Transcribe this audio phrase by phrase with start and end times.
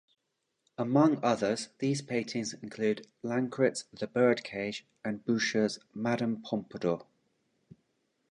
[0.79, 7.05] Among others these paintings include Lancret's "The Bird Cage" and Boucher's "Madame Pompadour.